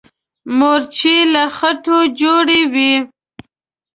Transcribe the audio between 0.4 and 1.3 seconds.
مورچې